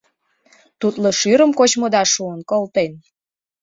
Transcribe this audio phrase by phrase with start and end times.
[0.79, 2.91] Тутло шӱрым кочмыда шуын колтен?..